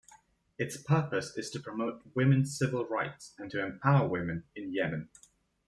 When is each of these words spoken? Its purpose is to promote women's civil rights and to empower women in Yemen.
Its 0.57 0.77
purpose 0.81 1.37
is 1.37 1.51
to 1.51 1.59
promote 1.59 2.01
women's 2.15 2.57
civil 2.57 2.87
rights 2.87 3.35
and 3.37 3.51
to 3.51 3.63
empower 3.63 4.07
women 4.07 4.45
in 4.55 4.73
Yemen. 4.73 5.09